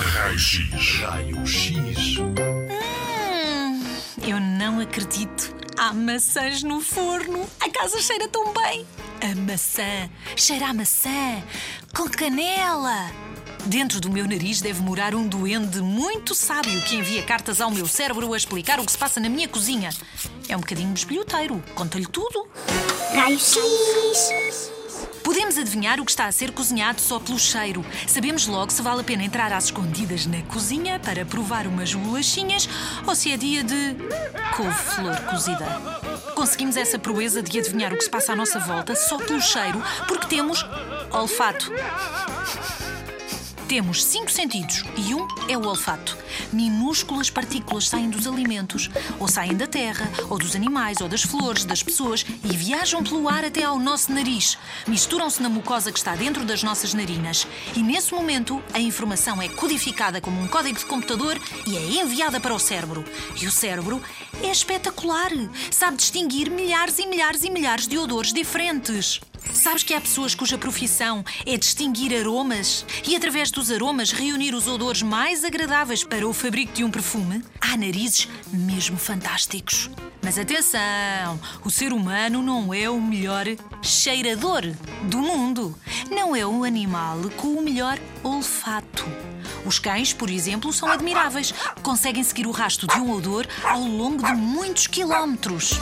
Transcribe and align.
Raio-X. 0.00 1.00
Raio-X. 1.00 2.18
Hum, 2.18 3.82
eu 4.26 4.38
não 4.40 4.78
acredito. 4.78 5.52
Há 5.76 5.92
maçãs 5.92 6.62
no 6.62 6.80
forno. 6.80 7.44
A 7.58 7.68
casa 7.68 8.00
cheira 8.00 8.28
tão 8.28 8.52
bem. 8.52 8.86
A 9.20 9.34
maçã. 9.34 10.08
Cheira 10.36 10.68
a 10.68 10.74
maçã. 10.74 11.42
Com 11.92 12.08
canela. 12.08 13.10
Dentro 13.66 14.00
do 14.00 14.08
meu 14.08 14.26
nariz 14.26 14.60
deve 14.60 14.80
morar 14.80 15.16
um 15.16 15.26
duende 15.26 15.80
muito 15.80 16.32
sábio 16.32 16.80
que 16.82 16.94
envia 16.94 17.24
cartas 17.24 17.60
ao 17.60 17.70
meu 17.70 17.86
cérebro 17.88 18.32
a 18.32 18.36
explicar 18.36 18.78
o 18.78 18.84
que 18.84 18.92
se 18.92 18.98
passa 18.98 19.18
na 19.18 19.28
minha 19.28 19.48
cozinha. 19.48 19.90
É 20.48 20.56
um 20.56 20.60
bocadinho 20.60 20.90
bisbilhoteiro. 20.90 21.60
Conta-lhe 21.74 22.06
tudo. 22.06 22.48
Raio-X. 23.14 24.57
Adivinhar 25.68 26.00
o 26.00 26.04
que 26.06 26.10
está 26.10 26.24
a 26.24 26.32
ser 26.32 26.50
cozinhado 26.50 26.98
só 26.98 27.20
pelo 27.20 27.38
cheiro. 27.38 27.84
Sabemos 28.06 28.46
logo 28.46 28.72
se 28.72 28.80
vale 28.80 29.02
a 29.02 29.04
pena 29.04 29.22
entrar 29.22 29.52
às 29.52 29.64
escondidas 29.64 30.24
na 30.24 30.40
cozinha 30.44 30.98
para 30.98 31.26
provar 31.26 31.66
umas 31.66 31.92
bolachinhas 31.92 32.66
ou 33.06 33.14
se 33.14 33.30
é 33.30 33.36
dia 33.36 33.62
de 33.62 33.94
couve-flor 34.56 35.14
cozida. 35.28 35.66
Conseguimos 36.34 36.74
essa 36.74 36.98
proeza 36.98 37.42
de 37.42 37.58
adivinhar 37.58 37.92
o 37.92 37.98
que 37.98 38.04
se 38.04 38.08
passa 38.08 38.32
à 38.32 38.36
nossa 38.36 38.58
volta 38.58 38.96
só 38.96 39.18
pelo 39.18 39.42
cheiro, 39.42 39.82
porque 40.06 40.26
temos 40.26 40.64
olfato. 41.12 41.70
Temos 43.68 44.02
cinco 44.02 44.30
sentidos 44.30 44.82
e 44.96 45.14
um 45.14 45.28
é 45.46 45.54
o 45.54 45.66
olfato. 45.66 46.16
Minúsculas 46.50 47.28
partículas 47.28 47.86
saem 47.86 48.08
dos 48.08 48.26
alimentos, 48.26 48.88
ou 49.20 49.28
saem 49.28 49.54
da 49.54 49.66
terra, 49.66 50.10
ou 50.30 50.38
dos 50.38 50.56
animais, 50.56 51.02
ou 51.02 51.08
das 51.08 51.22
flores, 51.22 51.66
das 51.66 51.82
pessoas 51.82 52.24
e 52.42 52.56
viajam 52.56 53.04
pelo 53.04 53.28
ar 53.28 53.44
até 53.44 53.64
ao 53.64 53.78
nosso 53.78 54.10
nariz. 54.10 54.56
Misturam-se 54.86 55.42
na 55.42 55.50
mucosa 55.50 55.92
que 55.92 55.98
está 55.98 56.16
dentro 56.16 56.46
das 56.46 56.62
nossas 56.62 56.94
narinas. 56.94 57.46
E 57.76 57.82
nesse 57.82 58.14
momento, 58.14 58.62
a 58.72 58.80
informação 58.80 59.40
é 59.42 59.50
codificada 59.50 60.18
como 60.18 60.40
um 60.40 60.48
código 60.48 60.78
de 60.78 60.86
computador 60.86 61.38
e 61.66 61.76
é 61.76 62.02
enviada 62.02 62.40
para 62.40 62.54
o 62.54 62.58
cérebro. 62.58 63.04
E 63.38 63.46
o 63.46 63.52
cérebro 63.52 64.02
é 64.42 64.50
espetacular. 64.50 65.30
Sabe 65.70 65.98
distinguir 65.98 66.50
milhares 66.50 66.98
e 66.98 67.06
milhares 67.06 67.44
e 67.44 67.50
milhares 67.50 67.86
de 67.86 67.98
odores 67.98 68.32
diferentes. 68.32 69.20
Sabes 69.58 69.82
que 69.82 69.92
há 69.92 70.00
pessoas 70.00 70.36
cuja 70.36 70.56
profissão 70.56 71.24
é 71.44 71.56
distinguir 71.56 72.16
aromas 72.16 72.86
e, 73.04 73.16
através 73.16 73.50
dos 73.50 73.72
aromas, 73.72 74.12
reunir 74.12 74.54
os 74.54 74.68
odores 74.68 75.02
mais 75.02 75.42
agradáveis 75.42 76.04
para 76.04 76.26
o 76.26 76.32
fabrico 76.32 76.72
de 76.72 76.84
um 76.84 76.90
perfume? 76.92 77.42
Há 77.60 77.76
narizes 77.76 78.28
mesmo 78.52 78.96
fantásticos. 78.96 79.90
Mas 80.22 80.38
atenção, 80.38 81.40
o 81.64 81.70
ser 81.70 81.92
humano 81.92 82.40
não 82.40 82.72
é 82.72 82.88
o 82.88 83.00
melhor 83.00 83.46
cheirador 83.82 84.62
do 85.02 85.18
mundo. 85.18 85.76
Não 86.08 86.36
é 86.36 86.46
o 86.46 86.62
animal 86.62 87.18
com 87.36 87.48
o 87.48 87.62
melhor 87.62 87.98
olfato. 88.22 89.04
Os 89.66 89.80
cães, 89.80 90.12
por 90.12 90.30
exemplo, 90.30 90.72
são 90.72 90.88
admiráveis. 90.88 91.52
Conseguem 91.82 92.22
seguir 92.22 92.46
o 92.46 92.52
rastro 92.52 92.86
de 92.86 93.00
um 93.00 93.10
odor 93.10 93.44
ao 93.64 93.80
longo 93.80 94.24
de 94.24 94.34
muitos 94.34 94.86
quilómetros. 94.86 95.72